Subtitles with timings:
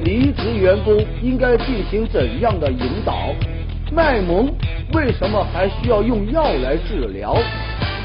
[0.00, 3.34] 离职员工应该进行怎样的引导？
[3.92, 4.52] 卖萌
[4.92, 7.34] 为什么还需要用药来治疗？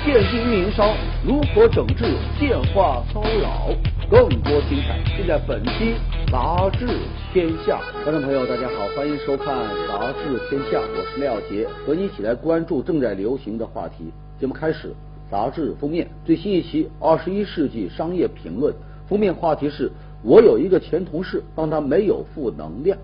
[0.06, 0.94] 电竞运营商
[1.26, 2.06] 如何整治
[2.40, 3.70] 电话骚扰？
[4.10, 5.96] 更多精彩尽在本期
[6.32, 6.88] 《杂志
[7.34, 7.80] 天下》。
[8.04, 9.56] 观众朋友，大家好，欢迎收看
[9.88, 14.12] 《杂志天下》，我是廖杰，和你一起来关注正在流行的话题。
[14.40, 14.94] 节目开始，
[15.32, 18.74] 杂志封面最新一期《二十一世纪商业评论》
[19.08, 19.90] 封面话题是：
[20.24, 22.98] 我有一个前同事，帮他没有负能量。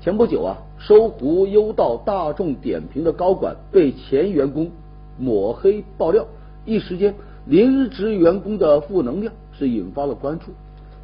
[0.00, 4.70] 前不久啊，搜狐、优道、大众点评的高管被前员工。
[5.16, 6.26] 抹黑爆料，
[6.66, 7.14] 一时间
[7.46, 10.46] 离职员工的负能量是引发了关注。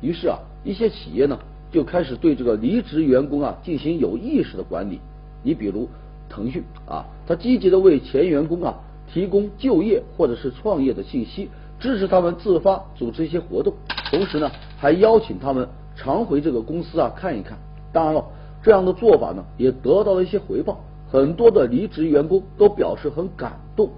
[0.00, 1.38] 于是啊，一些企业呢
[1.70, 5.00] 就开始对这个离职员工啊进行有意识的管理。
[5.44, 5.88] 你比如
[6.28, 8.74] 腾讯啊，他积极的为前员工啊
[9.12, 11.48] 提供就业或者是创业的信息，
[11.78, 13.72] 支持他们自发组织一些活动，
[14.10, 17.58] 同时呢还邀请他们常回这个公司啊看一看。
[17.92, 18.24] 当然了，
[18.62, 20.80] 这样的做法呢也得到了一些回报。
[21.12, 23.90] 很多的离职员工都表示很感动。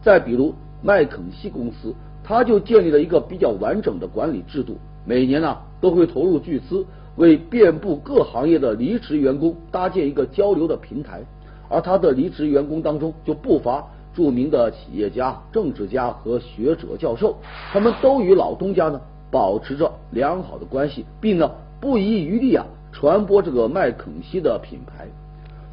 [0.00, 11.20] 再比如麦肯锡公司，他就建立了一个比较完整的管理制度，每年呢都会投入巨资，为遍布各行业的离职员工搭建一个交流的平台。
[11.68, 17.36] 而他的离职员工当中就不乏著名的企业家、政治家和学者、教授，
[17.72, 19.00] 他们都与老东家呢
[19.30, 21.50] 保持着良好的关系，并呢
[21.80, 25.06] 不遗余力啊传播这个麦肯锡的品牌。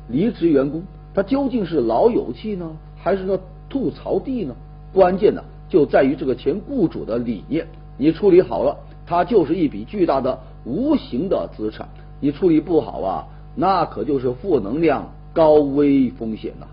[0.08, 4.56] 离职员工他究竟是老友记呢，还是呢吐槽地呢？
[4.94, 11.88] 关键呢就在于这个前雇主的理念，你处理好了，它就是一笔巨大的无形的资产；
[12.22, 16.68] 你处理不好啊，那可就是负能量、高危风险呐。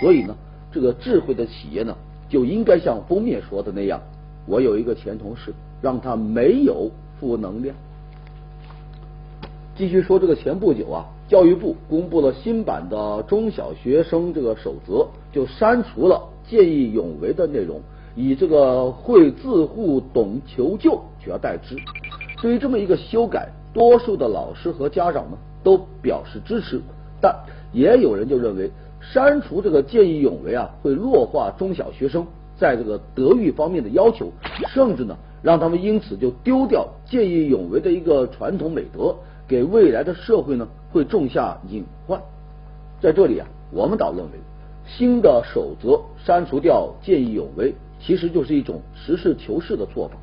[0.00, 0.34] 所以呢，
[0.70, 1.94] 这个智慧的企业呢，
[2.28, 4.00] 就应该像封面说的那样：
[4.46, 7.76] 我有一个前同事，让他没有负能量。
[9.76, 11.04] 继续说这个前不久啊。
[11.28, 17.80] 教育部公布了新版的中小学生这个守则，就删除了见义勇为的内容，
[18.14, 21.74] 以这个会自护、懂求救取而代之。
[22.42, 26.82] 对于这么一个修改，多数的老师和家长呢都表示支持，
[27.18, 27.34] 但
[27.72, 28.70] 也有人就认为
[29.00, 32.26] 删除这个见义勇为啊，会弱化中小学生
[32.58, 34.30] 在这个德育方面的要求，
[34.68, 39.14] 甚至呢让他们因此就丢掉见义勇为的一个传统美德。
[39.48, 42.18] 给未来的社会呢，会种下隐患。
[43.02, 44.30] 在这里啊，我们倒认为，
[44.86, 50.14] 新的守则删除掉见义勇为，其实就是一种实事求是的做法。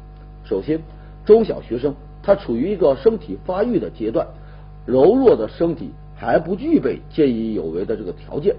[0.43, 0.81] 首先，
[1.25, 1.93] 中小学生
[2.23, 4.25] 他处于一个身体发育的阶段，
[4.87, 8.55] 柔弱的身体还不具备见义勇为的这个条件。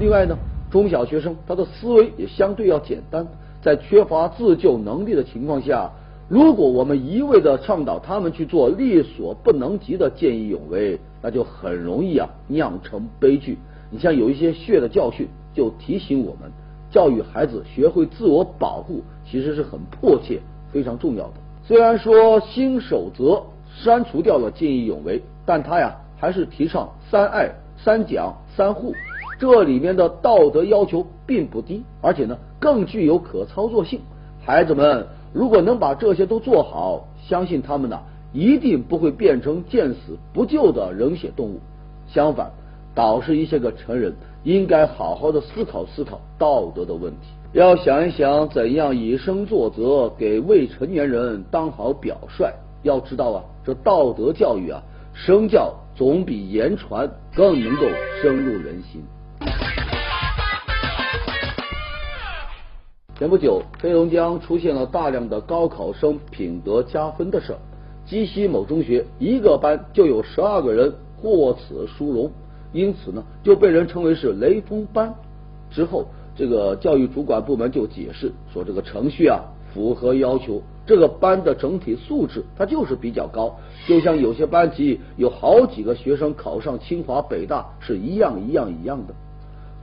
[0.00, 0.38] 另外呢，
[0.70, 3.26] 中小学生他的思维也相对要简单，
[3.60, 5.90] 在缺乏自救能力的情况下。
[6.26, 13.58] 如果我们一味的倡导他们去做力所不能及的见义勇为，那就很容易啊酿成悲剧。
[13.90, 16.50] 你像有一些血的教训，就提醒我们，
[16.90, 20.40] 教育孩子学会自我保护，其实是很迫切、
[20.72, 21.34] 非常重要的。
[21.66, 23.42] 虽然说新守则
[23.76, 28.94] 删除掉了见义勇为，但他呀还是提倡三爱、三讲、三护，
[29.38, 34.00] 这里面的道德要求并不低，而且呢更具有可操作性。
[34.42, 35.06] 孩子们。
[35.34, 37.98] 如果能把这些都做好，相信他们呢
[38.32, 41.60] 一定不会变成见死不救的冷血动物。
[42.06, 42.52] 相反，
[42.94, 44.14] 导师一些个成人
[44.44, 52.46] 应该好好的思考思考道德的问题，要想一想怎样以身作则，给未成年人当好表率。
[52.84, 54.82] 要知道啊，这道德教育啊，
[55.14, 57.86] 身教总比言传更能够
[58.22, 59.02] 深入人心。
[63.16, 67.58] 前不久，黑龙江出现了大量的高考生品德加分的事儿。
[68.04, 72.32] 鸡西某中学一个班就有十二个人获此殊荣，
[72.72, 75.14] 因此呢，就被人称为是雷锋班。
[75.70, 83.54] 之后，这个教育主管部门就解释说，这个程序啊符合要求，这个班的整体素质它就是比较高，
[83.86, 89.14] 就像有些班级有好几个学生考上清华北大是一样一样一样的。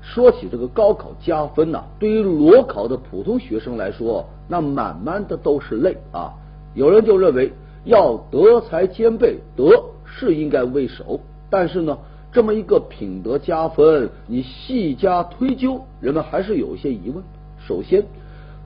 [0.01, 6.33] 说起这个高考加分呐，对于裸考的普通学生来说，那满满的都是泪啊。
[6.73, 7.53] 有人就认为
[7.85, 11.19] 要德才兼备，德是应该为首，
[11.49, 11.97] 但是呢，
[12.31, 17.23] 这么一个品德加分，你细加推究，人们还是有一些疑问。
[17.67, 18.03] 首先，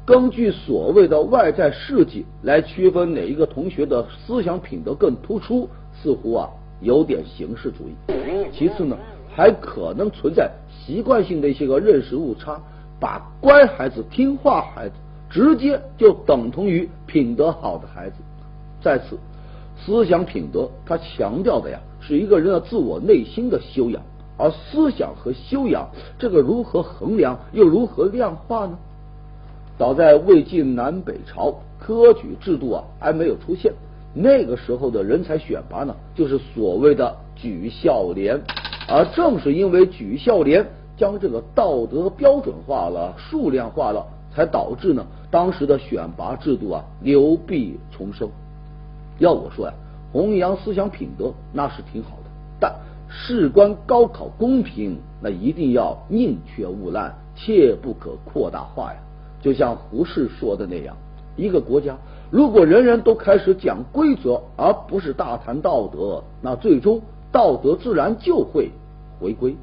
[0.05, 5.69] 根据所谓的外在事迹来区分哪一个同学的思想品德更突出，
[6.01, 6.49] 似乎啊
[6.79, 8.13] 有点形式主义。
[8.53, 8.97] 其次呢，
[9.35, 10.49] 还可能存在。
[10.69, 12.61] 习惯性的一些个认识误差，
[12.99, 14.95] 把乖孩子、听话孩子
[15.29, 18.15] 直接就等同于品德好的孩子。
[18.81, 19.17] 再次，
[19.77, 24.01] 思想品德，它强调的呀是一个人的自我内心的修养，
[24.37, 25.89] 而思想和修养
[26.19, 28.77] 这个如何衡量，又如何量化呢？
[29.77, 33.73] 早在魏晋南北朝，科举制度啊还没有出现，
[34.13, 38.39] 那个时候的人才选拔呢，就是所谓的举孝廉，
[38.87, 40.67] 而正是因为举孝廉
[40.97, 48.29] 将这个道德标准化了、数量化了，才导致呢当时的选拔制度啊流弊丛生。
[49.17, 49.73] 要我说呀，
[50.11, 52.29] 弘扬思想品德那是挺好的，
[52.59, 52.75] 但
[53.09, 58.99] 事关高考公平，那一定要宁缺毋滥，切不可扩大化呀。
[59.41, 60.95] 就像胡适说的那样，
[61.35, 61.97] 一个国家
[62.29, 67.01] 如果人人都开始讲规则，而不是大谈道德，那最终
[67.35, 68.69] 道德自然就会
[69.19, 69.53] 回归。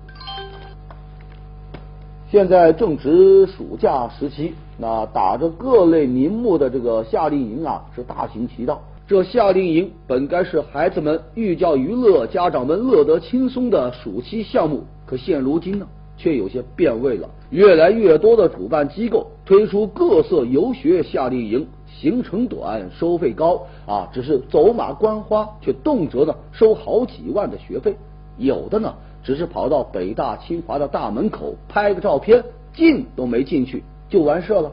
[2.31, 8.83] 现在正值暑假时期，那打着各类名目的这个夏令营啊，是大行其道。
[9.07, 15.87] 这夏令营本该是孩子们寓教于乐、家长们乐得轻松的暑期项目，可现如今呢？
[16.19, 17.29] 却有些变味了。
[17.49, 21.67] 越来越多的主办机构推出各色游学夏令营，
[22.03, 27.97] 行程短，收费高啊，只是走马观花，却动辄呢收好几万的学费。
[28.37, 32.43] 有的呢，只是跑到北大清华的大门口拍个照片，
[32.75, 34.73] 进都没进去就完事了。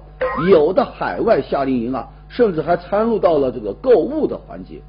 [0.49, 4.81] 有的海外夏令营啊，甚至还参入到了这个购物的环节。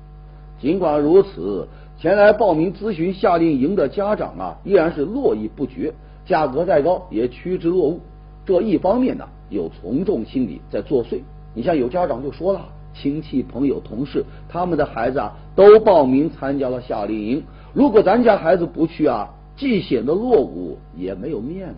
[0.59, 5.93] 尽管如此，前来报名咨询夏令营的家长啊，依然是络绎不绝。
[6.25, 7.99] 价格再高也趋之若鹜，
[8.47, 11.21] 这一方面呢有从众心理在作祟。
[11.55, 12.61] 你像有家长就说了，
[12.95, 17.43] 亲戚朋友同事他们的孩子啊都报名参加了夏令营，
[17.73, 21.75] 如果咱家孩子不去啊，既显得落伍也没有面子。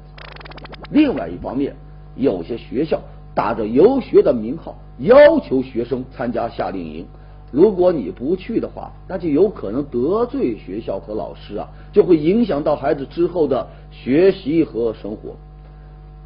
[0.91, 1.75] 另外一方面，
[2.17, 3.01] 有些学校
[3.35, 7.07] 打着游学的名号，要求学生参加夏令营。
[7.51, 15.37] 如果你不去的话，那就有可能得罪学校和老师啊，就会影响到孩子之后的学习和生活。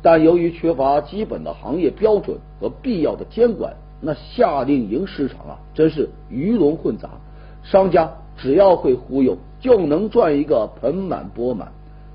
[0.02, 7.10] 但由于缺乏基本的行业标准和必要的监管，那夏令营市场啊，真是鱼龙混杂。
[7.62, 11.72] 商家只要会忽悠，就能赚一个盆满钵满。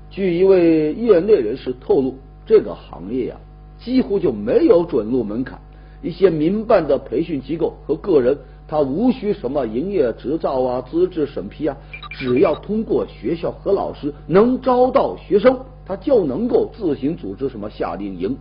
[0.08, 2.14] 据一位业内人士透露，
[2.46, 3.36] 这个行业呀，
[3.78, 5.60] 几乎就没有准入门槛，
[6.02, 8.38] 一些民办的培训机构和个人。
[8.68, 11.76] 他无需什么营业执照啊、资质审批啊，
[12.10, 18.36] 只要通过学校和老师能招到学生，他就能够自行组织什么夏令营。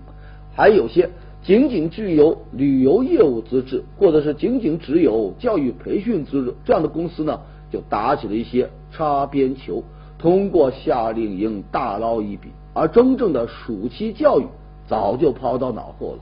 [0.56, 1.10] 还有些
[1.44, 7.40] 仅仅具有旅游业务资质，或者是仅仅只有教育培训资质这样的公司呢，
[7.72, 9.84] 就打起了一些擦边球，
[10.18, 12.50] 通过夏令营大捞一笔。
[12.74, 14.46] 而真正的暑期教育
[14.88, 16.20] 早就抛到脑后了。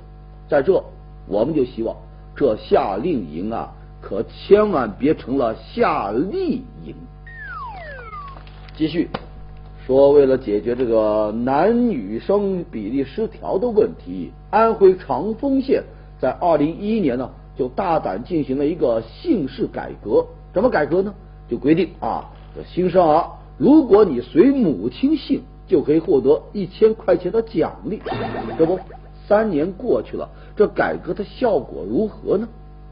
[0.48, 0.84] 在这，
[1.28, 1.96] 我们就希望
[2.36, 3.74] 这夏令营啊。
[4.02, 6.96] 可千万别成了夏令营。
[8.78, 9.10] 继续
[9.90, 15.82] 说，为了解决这个男女生比例失调的问题，安徽长丰县
[16.20, 20.24] 在二零一一年呢，就大胆进行了一个姓氏改革。
[20.54, 21.12] 怎么改革呢？
[21.50, 28.00] 就规定啊，这新生儿如果你随母亲姓，就可以获得一千块钱的奖励。
[28.60, 28.78] 这不，
[29.28, 32.48] 三年过去了，这改革的效果如何呢？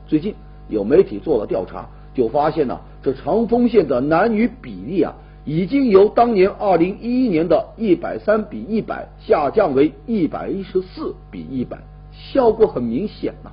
[0.08, 0.34] 最近。
[0.68, 5.14] 有媒体做了调查，就发现呢，这长丰县的男女比例啊，
[5.48, 11.78] 已经由当年二零一一年的一百三比一百下降为一百一十四比一百，
[12.12, 13.52] 效果很明显呐。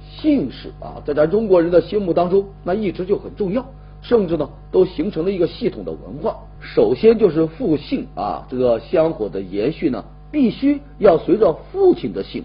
[0.00, 3.66] 姓氏啊，在咱中国人的心目当中，那一直就很重要，
[4.00, 6.36] 甚至呢，都形成了一个系统的文化。
[6.60, 12.44] 首先就是父姓啊，这个香火的延续呢，必须要随着父亲的姓。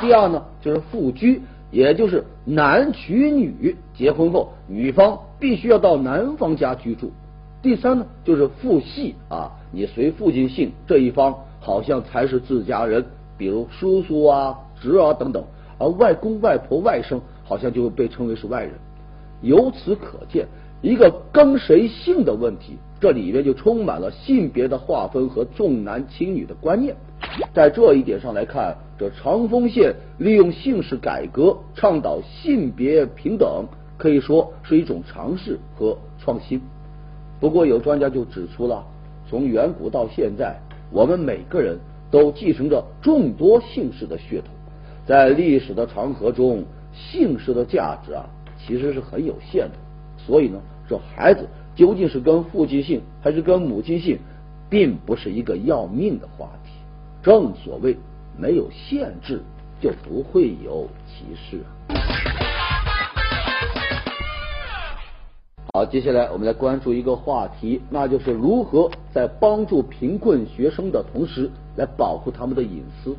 [0.00, 1.42] 第二呢，就是父居。
[1.72, 7.10] 也就是男娶女，结婚后女方必须要到男方家居住。
[7.62, 13.06] 第三呢，就是父系啊，你随父亲姓这一方好像才是自家人，
[13.38, 15.44] 比如叔叔啊、侄儿等等，
[15.78, 18.72] 而外公外婆外甥好像就会被称为是外人。
[19.42, 20.48] 由此可见，
[20.80, 26.96] 一个跟谁姓的问题，这里面就充满了性别的划分和重男轻女的观念。
[27.54, 33.64] 在这一点上来看，这长丰县利用姓氏改革，倡导性别平等，
[33.96, 36.60] 可以说是一种尝试和创新。
[37.42, 38.86] 不过，有专家就指出了，
[39.28, 40.56] 从远古到现在，
[40.92, 41.76] 我们每个人
[42.08, 44.54] 都继承着众多姓氏的血统，
[45.04, 46.62] 在历史的长河中，
[46.94, 48.24] 姓氏的价值啊，
[48.56, 49.74] 其实是很有限的。
[50.16, 54.20] 所以呢，这孩子究竟是跟父亲姓还是跟母亲姓，
[54.70, 56.70] 并不是一个要命的话题。
[57.24, 57.96] 正所谓，
[58.38, 59.40] 没有限制
[59.80, 61.56] 就不会有歧视
[61.88, 62.11] 啊。
[65.86, 73.16] 接下来我们来关注一个话题，那就是如何在帮助贫困学生的同时，来保护他们的隐私。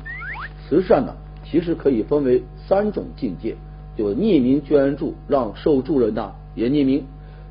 [0.66, 3.56] 慈善呢，其实可以分为三种境界，
[3.96, 7.02] 就匿名捐助，让受助人呢也匿名；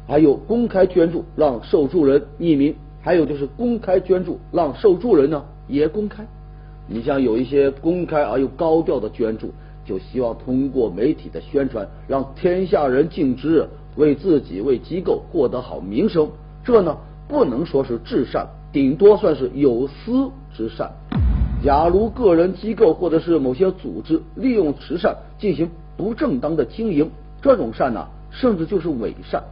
[0.08, 6.26] 还有公开捐助，让受助人匿名；还有就是公开捐助，让受助人呢也公开。
[6.88, 9.54] 你像有一些公开而又高调的捐助，
[9.86, 13.68] 就希望通过媒体的宣传，让天下人尽知。
[13.96, 16.30] 为自己为机构获得好名声，
[16.64, 16.98] 这呢
[17.28, 20.92] 不能说是至善，顶多算是有私之善。
[21.64, 27.10] 假如个人机构或者是某些组织利用慈善进行不正当的经营，
[27.42, 29.44] 这种善呢，甚至就是伪善。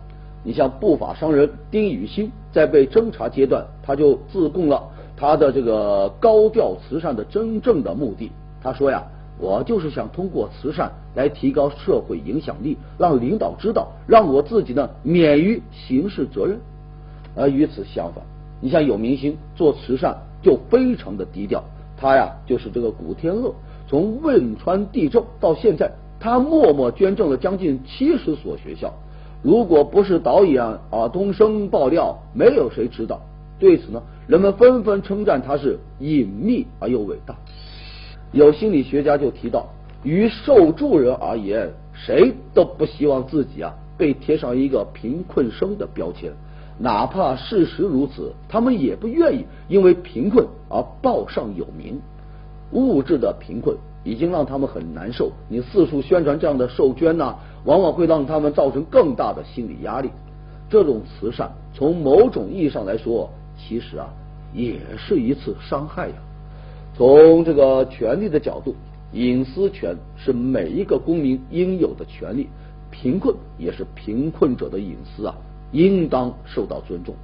[0.44, 8.32] 你像不法商人丁雨欣，在被侦查阶段，他就自供了他的这个高调慈善的真正的目的。
[8.64, 9.04] 他说呀。
[9.42, 16.60] 我就是想通过慈善来提高社会影响力，让领导知道，让我自己呢免于刑事责任。
[17.36, 18.24] 而与此相反，
[18.62, 21.64] 你像有明星做慈善就非常的低调，
[21.98, 23.52] 他呀就是这个古天乐，
[23.88, 28.94] 从汶川地震到现在，他默默捐赠了将近七十所学校。
[29.42, 33.22] 如果不是导演啊东升爆料，没有谁知道。
[33.58, 37.36] 对此呢，人们纷纷称赞他是隐秘而又伟大。
[38.32, 39.68] 有心理学家就提到，
[40.04, 46.32] 于受助人而言，谁都不希望自己啊被贴上一个贫困生的标签，
[46.80, 52.00] 哪怕事实如此，他们也不愿意因为贫困而报上有名。
[52.72, 57.36] 物质的贫困已经让他们很难受，你四处宣传这样的受捐呢，
[57.66, 60.10] 往往会让他们造成更大的心理压力。
[60.70, 64.08] 这种慈善，从某种意义上来说，其实啊
[64.54, 66.16] 也是一次伤害呀。
[66.94, 68.76] 从这个权利的角度，
[69.14, 72.48] 隐私权是每一个公民应有的权利，
[72.92, 75.36] 贫困也是贫困者的隐私啊，
[75.72, 77.16] 应当受到尊重。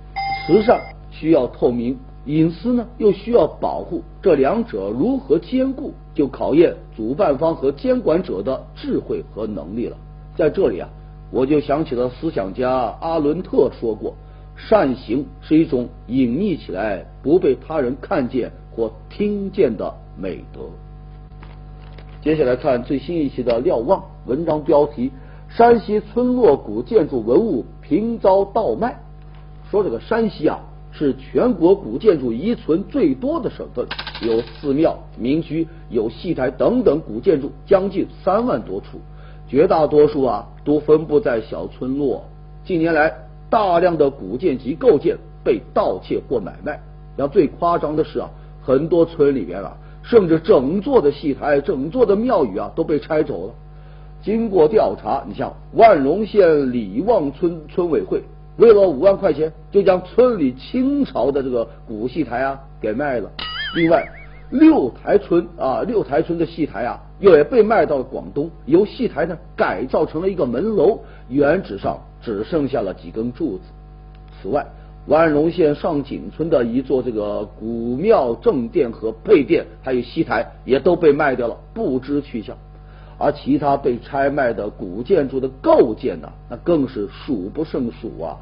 [0.45, 0.79] 慈善
[1.12, 9.97] 需要透明，隐私呢又需要保护，这两者如何兼顾，就考验主办方和监管者的智慧和能力了。
[10.36, 10.89] 在这里啊，
[11.29, 14.15] 我就想起了思想家阿伦特说过，
[14.55, 18.51] 善行是一种隐匿起来不被他人看见。
[18.77, 20.62] 或听见的美德。
[22.22, 25.12] 接下来看最新一期的《瞭望》文章标题：
[25.50, 29.00] 山西村落古建筑文物频遭盗卖。
[29.72, 30.60] 说这个山西啊，
[30.91, 33.88] 是全国古建筑遗存最多的省份，
[34.22, 39.00] 有寺庙、民居、有戏台等等古建筑将近三万多处，
[39.48, 42.24] 绝大多数啊都分布在小村落。
[42.63, 43.12] 近年来，
[43.50, 46.79] 大量的古建及构件被盗窃或买卖。
[47.15, 48.29] 然后最夸张的是啊。
[48.67, 53.53] 很多村里边啊，甚至整座的戏台、整座的庙宇啊都被拆走了。
[54.21, 58.24] 经过调查，你像万荣县李旺村村委会
[58.57, 63.31] 为了五万块钱，就将村里清朝的这个古戏台啊给卖了。
[63.74, 64.05] 另外，
[64.50, 73.63] 六台村啊，六台村的戏台啊，又也被卖到了广东，由戏台呢改造成了一个门楼，原址上只剩下了几根柱子。
[74.41, 74.67] 此外，
[75.08, 82.58] 万荣县上井村的一座这个古庙正殿和配殿，还有戏台，也都被卖掉了，不知去向。
[83.18, 88.38] 而其他被拆卖的古建筑的构件呢，那更是数不胜数啊！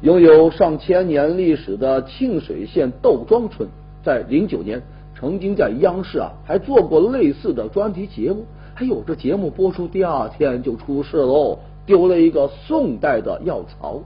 [0.00, 3.68] 拥有上千年历史的沁水县窦庄村，
[4.04, 4.80] 在零九年
[5.18, 14.00] 曾经在央视啊还做过类似的专题节目，还有这节目播出第二天就出事喽，丢了一个宋代的药槽。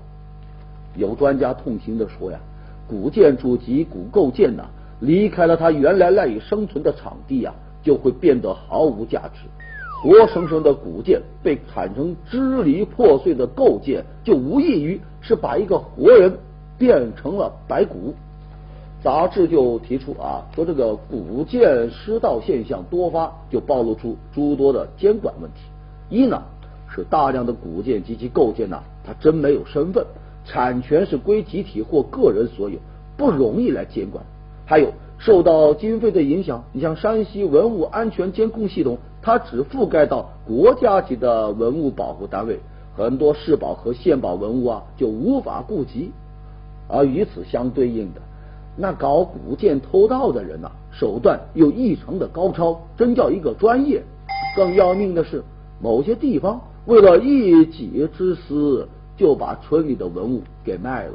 [0.97, 2.39] 有专家痛心地说呀，
[2.89, 4.65] 古建筑及古构件呐，
[5.01, 9.49] 离开了它原来赖以生存的场地呀，就会变得毫无价值。
[10.03, 16.39] 活生生的古建被砍成支离破碎的构件，就无异于是把一个活人
[16.77, 18.15] 变成了白骨。
[19.03, 25.61] 杂志就提出啊，说这个古建失盗现象多发，就暴露出诸多的监管问题。
[26.09, 26.43] 一呢，
[26.89, 30.05] 是大量的古建及其构件呐，它真没有身份。
[30.45, 32.79] 产权是归集体或个人所有，
[33.17, 34.25] 不容易来监管。
[34.67, 42.59] 还有受到经费的影响，你像山西文物安全监控系统，它只覆盖到国家级的文物保护单位，
[42.97, 46.11] 很多市保和县保文物啊就无法顾及。
[46.89, 48.21] 而与此相对应的，
[48.77, 54.03] 那搞古建偷盗的人呐，手段又异常的高超，真叫一个专业。
[54.57, 55.43] 更要命的是，
[55.81, 58.89] 某些地方为了一己之私。
[59.23, 61.13] 就把村里的文物给卖了。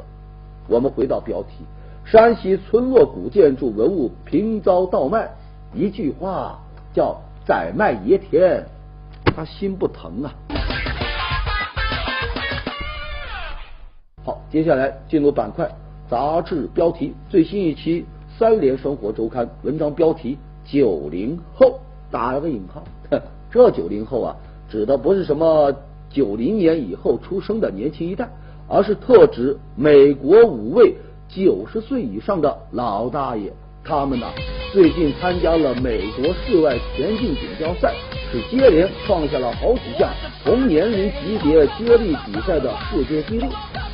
[0.66, 1.66] 我们回到标题：
[2.06, 5.28] 山西村落古建筑文物频遭盗卖。
[5.74, 6.58] 一句话
[6.94, 8.64] 叫“宰卖爷田”，
[9.36, 10.32] 他心不疼啊。
[14.24, 15.70] 好，接下来进入板块，
[16.08, 18.06] 杂志标题最新一期
[18.38, 21.78] 《三联生活周刊》文章标题：九零后
[22.10, 22.82] 打了个引号，
[23.50, 24.34] 这九零后啊，
[24.70, 25.70] 指的不是什么
[26.10, 28.28] 九零年以后出生的年轻一代，
[28.68, 30.94] 而是特指美国五位
[31.28, 33.52] 九十岁以上的老大爷。
[33.84, 34.26] 他们呢，
[34.72, 37.94] 最近参加了美国室外田径锦标赛，
[38.30, 40.10] 是接连创下了好几项
[40.44, 43.46] 同年龄级别接力比赛的世界纪录。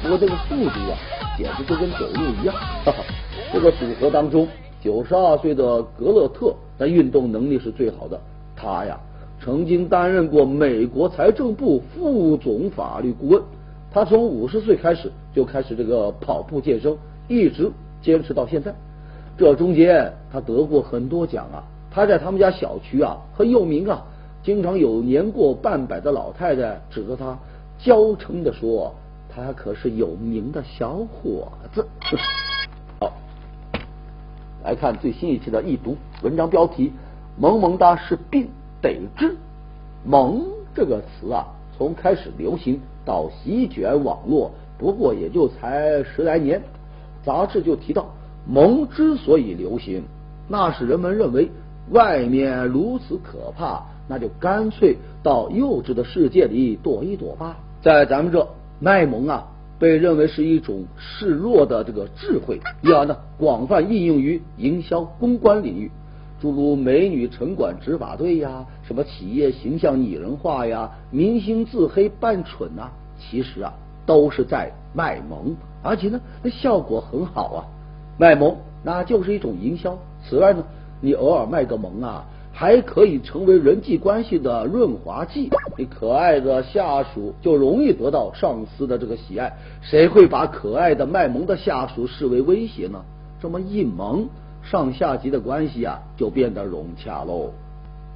[0.02, 0.99] 不过这个速度啊，
[1.38, 2.54] 简直就跟走路一样。
[2.85, 3.04] 哈哈，
[3.52, 4.49] 这个组合当中，
[4.80, 8.21] 九十二岁的格勒特，那运动能力是最好的。
[8.56, 8.99] 他呀，
[9.41, 13.43] 曾经担任过美国财政部副总法律顾问。
[13.93, 16.97] 他从五十岁开始就开始这个跑步健身，
[17.29, 17.71] 一直
[18.03, 18.75] 坚持到现在。
[19.37, 21.62] 这中间他得过很多奖啊！
[21.91, 24.03] 他在他们家小区啊很有名啊，
[24.43, 27.38] 经常有年过半百的老太太指着他
[27.79, 28.93] 娇嗔的说
[29.33, 31.87] ：“他可是有名的小伙子。
[32.99, 33.12] ”好，
[34.64, 36.93] 来看最新一期的易读文章标题
[37.38, 38.49] ：“萌萌哒是病
[38.85, 39.37] 得治。”
[40.07, 46.62] 萌这个词啊，从开始流行到席卷网络，不过也就才十来年。
[47.25, 48.14] 杂志就提到。
[48.47, 50.05] 萌之所以流行，
[50.49, 51.50] 那是人们认为
[51.91, 57.57] 外面如此可怕，那就干脆到幼稚的世界里躲一躲吧。
[57.81, 58.47] 在咱们这
[58.81, 59.49] 卖萌啊，
[59.79, 65.91] 被认为是一种示弱的这个智慧，因而呢广泛应用于营销公关领域，
[66.44, 73.72] 诸如美女城管执法队呀，什么企业形象拟人化呀，明星自黑扮蠢啊，其实啊
[74.04, 77.64] 都是在卖萌，而且呢那效果很好啊。
[78.18, 79.96] 卖萌那就是一种营销。
[80.22, 80.62] 此外呢，
[81.00, 85.48] 你偶尔卖个萌啊，还可以成为人际关系的润滑剂。
[85.78, 89.50] 你可爱的下属就容易得到上司的这个喜爱。
[89.80, 93.02] 谁会把可爱的卖萌的下属视为威胁呢？
[93.40, 94.28] 这么一萌，
[94.70, 97.50] 上下级的关系啊就变得融洽喽。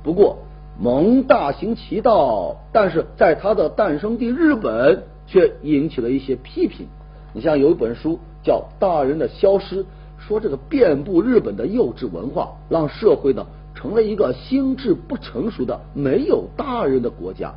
[0.03, 0.39] 不过
[0.81, 6.87] 萌大行其道，但是在它的诞生地日本却引起了一些批评。
[7.33, 8.19] 你像有一本书。
[8.41, 9.85] 叫大人的消失，
[10.17, 17.53] 说这个遍布日本的幼稚文化，让社会呢成了一个心智不成熟的没有大人的国家。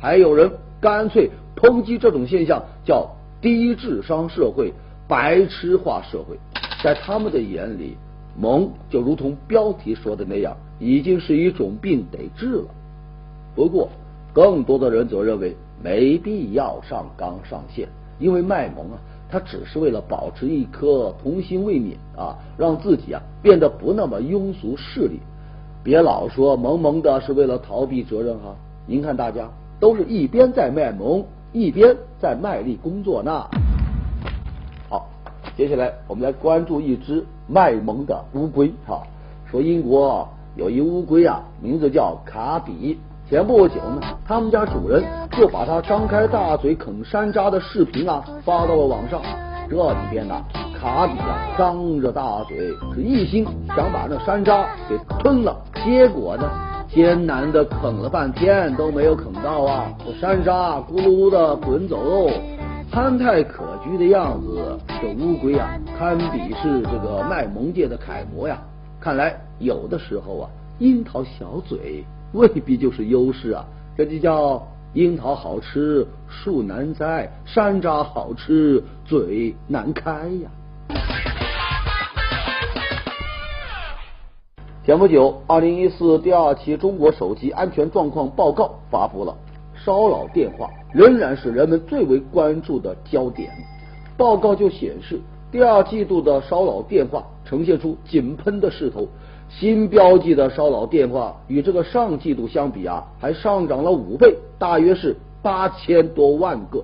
[0.00, 0.50] 还有人
[0.80, 4.72] 干脆抨击这种现象，叫低智商社会、
[5.06, 6.38] 白痴化社会。
[6.82, 7.96] 在他们的眼里，
[8.38, 12.64] 萌就如同标题说的那样，已经是一种病，得治了。
[13.54, 13.88] 不过，
[14.32, 18.98] 更多的人则认为没必要上纲上线，因为卖萌啊。
[19.30, 25.20] 他只是为了保持一颗童心未泯啊，让自己啊变得不那么庸俗势利。
[25.82, 28.54] 别老说萌萌的是为了逃避责任哈。
[28.86, 33.48] 您看大家都是一边在卖萌，一边在卖力工作呢。
[35.56, 39.02] 接下来我们来关注一只卖萌的乌龟哈。
[39.50, 42.98] 说英国有一乌龟啊，名字叫卡比。
[43.28, 49.20] 前不久呢，他们家主人就把它张开大嘴啃山楂的视频啊发到了网上。
[49.70, 50.34] 这几天呢，
[50.78, 55.56] 卡比啊张着大嘴，是一心想把那山楂给吞了。
[55.84, 56.50] 结果呢，
[56.88, 62.30] 艰难的啃了半天都没有啃到啊，这山楂咕噜噜的滚走喽，
[62.90, 64.78] 憨态可局的样子。
[65.00, 68.62] 这乌龟啊，堪比是这个卖萌界的楷模呀。
[69.00, 72.04] 看来有的时候啊，樱桃小嘴。
[72.34, 73.62] 未必就是优势啊！
[73.94, 80.48] 这就叫樱桃好吃树难栽，山楂好吃嘴难开呀。
[84.82, 89.36] 前不久，二零一四第二期中国手机安全状况报告发布了，
[89.84, 93.52] 骚扰电话仍然是人们最为关注的焦点。
[94.16, 95.20] 报告就显示，
[95.50, 99.08] 第二季度的骚扰电话呈现出井喷的势头。
[99.48, 106.82] 新标记的骚扰电话与这个上季度相比啊，还上涨了五倍，大约是八千多万个。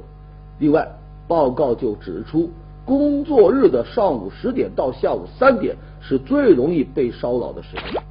[0.59, 0.87] 另外，
[1.27, 2.51] 报告就指出，
[2.85, 8.03] 工作日的上午十点到下午三点是最容易被骚扰的时间。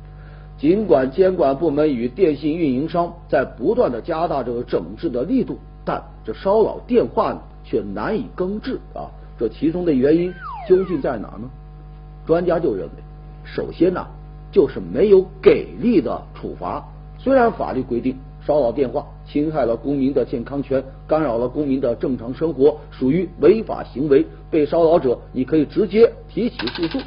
[0.58, 9.12] 尽管监管部门与电信运营商在不断的加大这个整治的力度，但这骚扰电话呢却难以根治啊。
[9.38, 10.34] 这其中的原因
[10.68, 11.50] 究竟在哪呢？
[12.26, 13.04] 专家就认为，
[13.44, 14.08] 首先呢。
[14.50, 16.82] 就是没有给力的处罚。
[17.20, 27.02] 虽然法律规定骚扰电话侵害了公民的健康权，干扰了公民的正常生活，属于违法行为，被骚扰者你可以直接提起诉讼，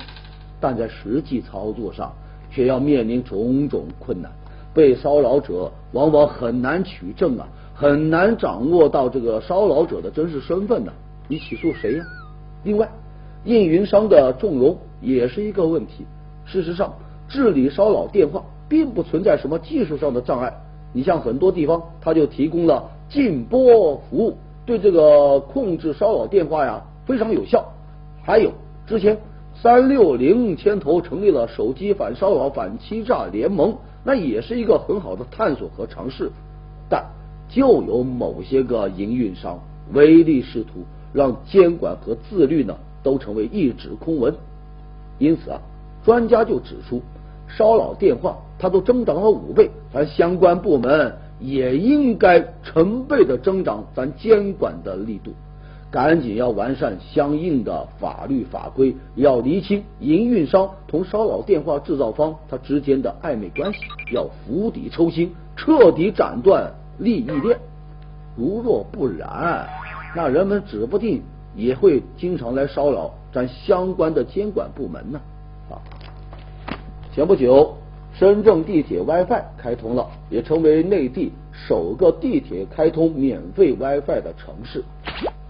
[0.61, 2.13] 但在实际操作上
[2.51, 4.31] 却要面临种种困难。
[4.75, 7.49] 被骚扰者往往很难取证啊，
[7.81, 10.93] 很难掌握到这个骚扰者的真实身份呢。
[11.29, 12.05] 你起诉谁呀？
[12.63, 12.87] 另外，
[13.43, 16.05] 运营商的纵容也是一个问题。
[16.45, 16.93] 事实上，
[17.27, 20.53] 治理骚扰电话并不存在什么技术上的障碍。
[20.93, 27.65] 你像很多地方，它就提供了禁播服务，对这个控制骚扰电话呀非常有效。
[28.23, 28.53] 还有
[28.87, 29.17] 之前
[29.55, 36.31] 三六零牵头成立了手机反骚扰反欺诈联盟，那也是一个很好的探索和尝试。
[36.91, 37.07] 但
[37.51, 39.61] 就有某些个营运商
[39.93, 44.35] 唯利是图，让监管和自律呢都成为一纸空文。
[45.19, 45.61] 因此啊，
[46.05, 47.03] 专家就指出，
[47.49, 55.33] 骚扰电话它都增长了五倍，咱相关部门也应该成倍的增长咱监管的力度，
[55.91, 63.81] 赶紧要完善相应的法律法规，要厘清营运商同骚扰电话制造方他之间的暧昧关系，
[64.13, 66.73] 要釜底抽薪，彻底斩断。
[67.01, 67.59] 利益链，
[68.37, 69.67] 如若不然，
[70.15, 71.23] 那人们指不定
[71.57, 75.19] 也会经常来骚扰咱相关的监管部门呢。
[75.71, 75.81] 啊，
[77.15, 77.75] 前不久，
[78.13, 84.85] 深圳地铁 WiFi 开通了，也成为内地首个地铁开通免费 WiFi 的城市。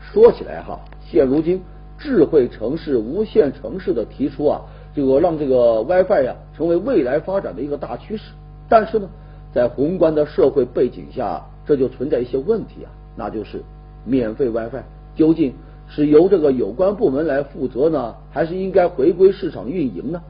[0.01, 1.61] 说起来哈，现如今
[1.99, 4.61] 智慧城市、无线城市的提出啊，
[4.95, 8.31] 这个让这个 WiFi 呀成为未来发展的一个大趋势。
[8.69, 9.09] 但是呢？
[9.53, 13.63] 在宏观的社会背景下，这就存在一些问题啊，那就是
[14.05, 14.83] 免费 WiFi
[15.17, 15.53] 究竟
[15.89, 20.23] 是由这个有关部门来负责呢，还是应该回归市场运营呢？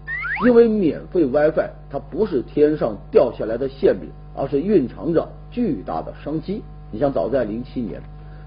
[0.46, 6.62] 因为免费 WiFi 它不是天上掉下来的馅饼，而是蕴藏着巨大的商机。
[6.90, 8.00] 你像早在零七年，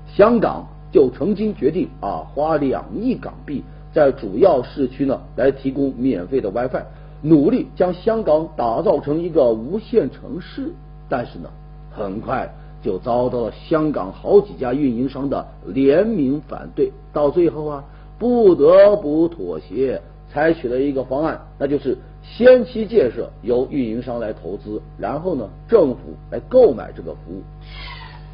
[0.08, 6.84] 香港就曾经决定啊，花两亿港币在主要市区呢来提供免费的 WiFi。
[7.24, 10.74] 努力将香港打造成一个无线城市，
[11.08, 11.50] 但是呢，
[11.90, 17.86] 很快就遭到了香港好几家运营商的联名反对，到最后啊，
[18.20, 27.42] 不得不妥协，采取了一个方案，那就是先期建设由运营商来投资，然后呢，政府来购买这个服务。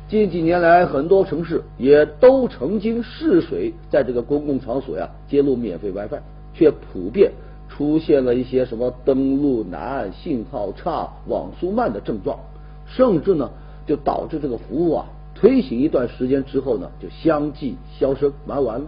[0.08, 6.22] 近几年来，很多城市也都曾经试水在这个公共场所呀接入免费 WiFi，
[6.56, 7.32] 却普遍。
[7.80, 12.38] 出现了一些什么登录难、信号差、网速慢的症状，
[12.86, 13.52] 甚至呢
[13.88, 18.88] 就导致这个服务啊推行一段时间之后呢就相继消声完完了。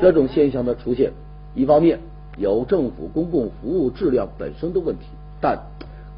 [0.00, 1.12] 这种现象的出现，
[1.54, 2.00] 一方面
[2.36, 5.04] 有政府公共服务质量本身的问题，
[5.40, 5.56] 但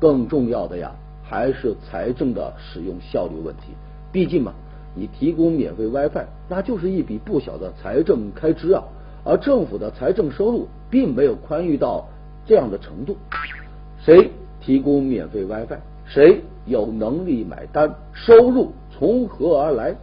[0.00, 3.74] 更重要的呀还是财政的使用效率问题。
[4.10, 4.54] 毕竟嘛，
[4.94, 8.82] 你提供免费 WiFi，那就是一笔不小的财政开支啊。
[9.24, 12.08] 而政府的财政收入并没有宽裕到
[12.44, 13.16] 这样的程度，
[14.04, 14.30] 谁
[14.60, 19.94] 提供免费 WiFi，谁有能力买单，收入从何而来？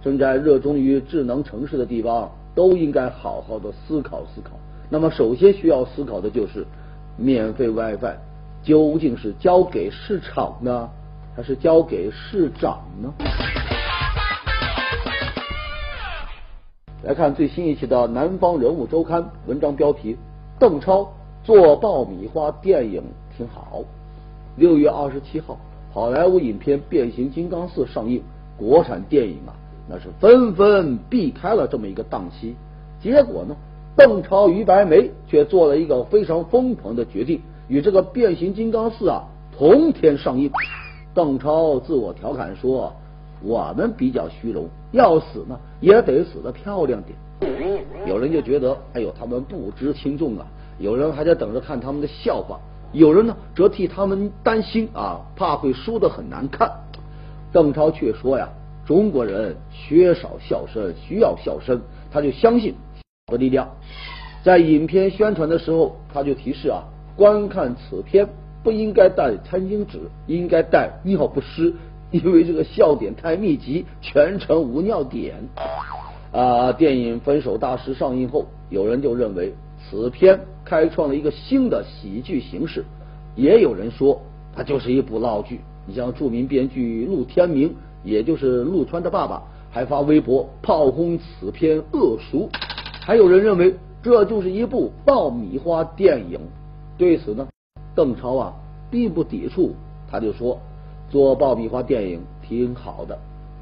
[0.00, 4.52] 正在热衷于智能城市的地方，都应该好好的思考思考。
[4.88, 6.64] 那么，首先需要思考的就是，
[7.16, 8.14] 免费 WiFi
[8.62, 10.88] 究竟是交给市场呢，
[11.34, 13.12] 还是交给市长呢？
[17.04, 20.16] 来看最新一期的《南方人物周刊》文章标题：
[20.58, 21.08] 邓超
[21.44, 23.00] 做爆米花电影
[23.36, 23.84] 挺好。
[24.56, 25.56] 六月二十七号，
[25.92, 28.20] 好莱坞影片《变形金刚四》上映，
[28.56, 29.54] 国产电影啊，
[29.88, 32.56] 那是纷纷避开了这么一个档期。
[33.00, 33.54] 结果呢，
[33.96, 39.22] 邓超于白眉却做了一个非常疯狂的决定，与这个《变形金刚四》啊
[39.56, 40.50] 同天上映。
[41.14, 42.92] 邓超自我调侃说。
[43.42, 47.16] 我们比较虚荣，要死呢也得死得漂亮点。
[48.06, 50.46] 有人就觉得，哎呦，他们不知轻重啊。
[50.78, 52.58] 有人还在等着看他们的笑话，
[52.92, 56.70] 有人呢则替他们担心啊，怕会输得很难看。
[57.52, 58.48] 邓超却说呀，
[58.86, 62.74] 中国人缺少笑声，需要笑声，他就相信
[63.26, 63.68] 的力量。
[64.42, 66.84] 在影片宣传的时候，他就提示啊，
[67.16, 68.28] 观看此片
[68.62, 71.74] 不应该带餐巾纸，应该带尿不湿。
[72.10, 75.36] 因为这个笑点太密集，全程无尿点。
[76.32, 82.84] 啊，电影《分手大师》上映后，有人就认为此片开创了一个新的喜剧形式，
[83.34, 84.20] 也有人说
[84.54, 85.60] 它就是一部闹剧。
[85.86, 92.48] 你像著名编剧陆天明，也就是陆川的爸爸，还发微博炮轰此片恶俗。
[93.00, 96.38] 还有人认为这就是一部爆米花电影。
[96.98, 97.48] 对此呢，
[97.94, 98.54] 邓超啊
[98.90, 99.74] 并不抵触，
[100.10, 100.60] 他就说。
[101.10, 103.18] 做爆米花电影挺好的，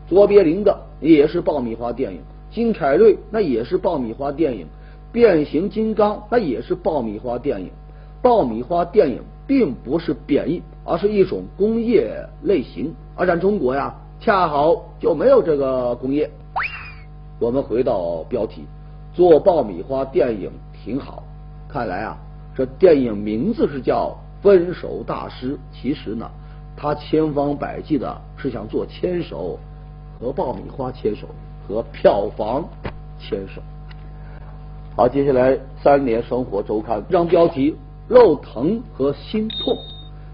[0.08, 4.66] 卓别林的也是爆米花电影，金凯瑞那也是爆米花电影，
[5.12, 7.70] 变形金刚那也是爆米花电影。
[8.22, 12.92] 爆米花电影并不是贬义，而是一种工业类型。
[13.14, 16.28] 而咱中国呀，恰好就没有这个工业。
[17.38, 18.64] 我们回到标题，
[19.14, 21.22] 做爆米花电影挺好。
[21.68, 22.18] 看来啊，
[22.56, 26.28] 这电影名字是叫《分手大师》，其实呢，
[26.76, 29.58] 他千方百计的是想做牵手，
[30.20, 31.26] 和爆米花牵手，
[31.66, 32.68] 和票房
[33.18, 33.62] 牵手。
[34.94, 37.74] 好，接下来三联生活周刊，让标题：
[38.08, 39.76] 肉疼和心痛。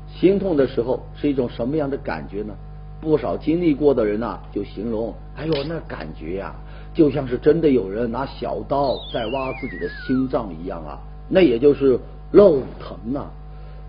[0.09, 2.55] 心痛的时候是一种什么样的感觉呢？
[3.01, 6.55] 不少经历过的人呐，就形容：哎呦，那感觉呀，
[6.95, 10.99] 就像是真的有人拿小刀在挖自己的心脏一样啊！
[11.29, 11.99] 那也就是
[12.31, 13.31] 肉疼啊。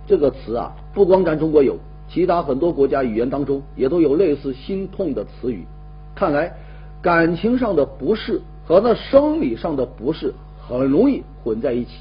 [0.08, 1.78] 这个词啊，不光咱中国有，
[2.14, 5.66] 其他很多国家语言当中也都有类似心痛的词语。
[6.14, 6.54] 看来
[7.02, 11.92] 感情上的不适和那生理上的不适很容易混在一起。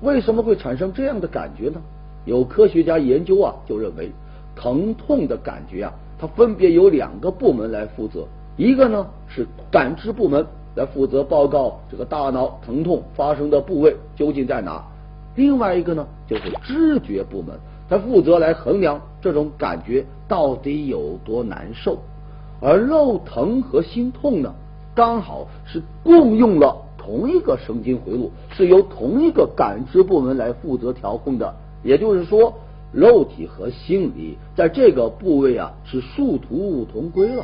[0.00, 1.80] 为什么会产生这样的感觉呢？
[2.24, 4.12] 有科学家研究啊，就认为
[4.54, 5.92] 疼痛的感觉啊。
[6.16, 14.80] 它分别由两个部门来负责，一个呢是感知部门，来负责报告这个大脑疼痛发生的部位究竟在哪；
[15.34, 21.98] 另外一个呢就是知觉部门，它负责来衡量这种感觉到底有多难受。
[22.60, 24.54] 而肉疼和心痛呢，
[24.94, 32.52] 刚好是共用了同一个神经回路，是由同一个感知部门来负责调控的，也就是说。
[32.96, 37.42] 肉体和心理在这个部位啊是殊途同归了。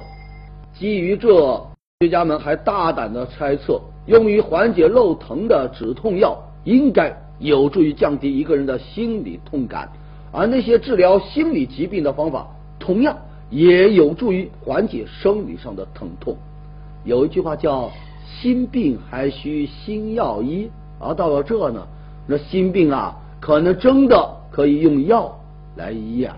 [0.73, 1.61] 基于这，
[1.99, 9.91] 学家们还大胆的猜测，用于缓解肉疼的止痛药应该有助于降低一个人的心理痛感，
[10.33, 13.17] 而那些治疗心理疾病的方法同样
[13.51, 16.37] 也有助于缓解生理上的疼痛。
[17.05, 17.91] 有一句话叫
[18.41, 21.87] “心病还需心药医”，而到了这呢，
[22.27, 25.37] 那心病啊，可能真的可以用药。
[25.77, 26.37] 来医啊！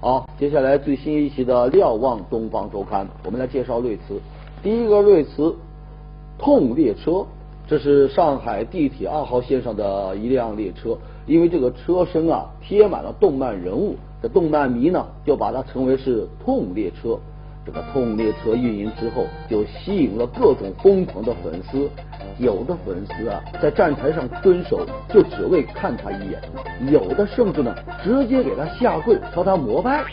[0.00, 4.18] 好，接下来最新一期的《瞭望东方周刊》，我们来介绍瑞词。
[4.62, 5.54] 第一个瑞词
[6.38, 7.24] “痛列车”，
[7.68, 17.18] 这是上海地铁二号线上的一辆列车，因为这个车身啊贴满了动漫人物，这动漫迷呢就把它称为是“痛列车”。
[17.66, 21.90] 这个痛列车运营之后，就吸引了各种疯狂的粉丝。
[22.38, 26.38] 有的粉丝啊，在站台上蹲守，就只为看他一眼；
[26.92, 30.04] 有的甚至呢，直接给他下跪，朝他膜拜。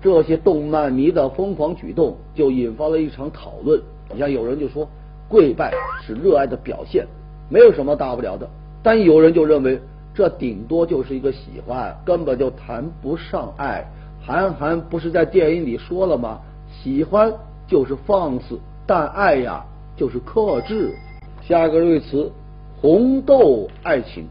[0.00, 3.80] 这些动漫迷的疯狂举动，就引发了一场讨论。
[4.12, 4.88] 你像有人就说，
[5.28, 5.72] 跪拜
[6.04, 7.06] 是热爱的表现，
[7.48, 8.46] 没有什么大不了的；
[8.82, 9.78] 但有人就认为，
[10.18, 13.84] 这顶多就是一个喜欢，根本就谈不上爱。
[14.20, 16.40] 韩寒不是在电影里说了吗？
[16.82, 17.32] 喜欢
[17.68, 19.64] 就是放肆，但爱呀
[19.96, 20.92] 就是克制。
[21.40, 22.32] 下一个瑞词，
[22.80, 24.26] 红豆爱情。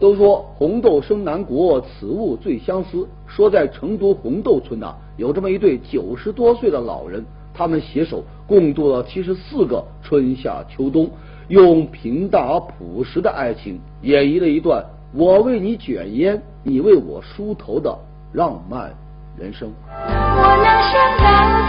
[0.00, 3.06] 都说红豆生南国，此物最相思。
[3.28, 7.24] 说在成都红豆村呐，有这么一对九十多岁的老人，
[7.54, 11.08] 他们携手共度了七十四个春夏秋冬，
[11.46, 17.98] 用平淡而朴实的爱情，演绎了一段我为你卷烟，你为我梳头的
[18.32, 18.92] 浪漫
[19.38, 19.72] 人生。
[19.90, 21.24] 我能想到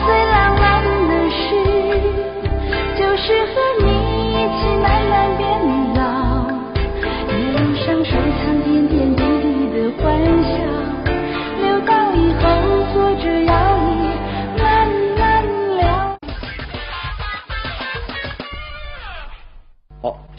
[0.05, 1.37] 最浪漫的事，
[2.97, 3.51] 就是和
[3.85, 3.98] 你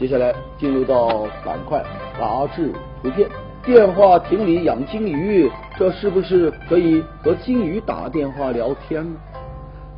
[0.01, 1.85] 接下来进入到板块
[2.19, 3.29] 杂志图片。
[3.63, 9.21] 电话亭里养金鱼，这是不是可以和金鱼打电话聊天呢？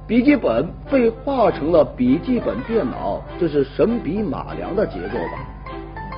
[0.04, 5.38] 笔记本被画成了笔记本电脑，这是神笔马良的杰作吧？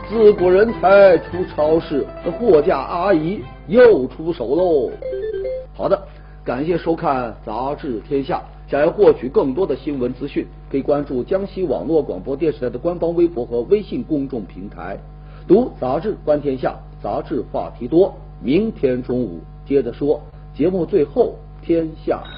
[0.09, 4.91] 自古人才出超市，那货架阿姨又出手喽。
[5.75, 6.03] 好的，
[6.43, 8.41] 感谢收看杂志天下。
[8.75, 14.99] 想要获取更多的新闻资讯，可以关注江西网络广播电视台的官方微博和微信公众平台。
[15.47, 16.77] 读杂志观天下。
[17.01, 20.21] 杂志话题多，明天中午接着说。
[20.57, 22.21] 节目最后，天下。